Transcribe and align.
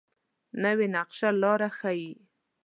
نوې 0.63 0.87
نقشه 0.95 1.29
لاره 1.41 1.69
ښيي 1.77 2.13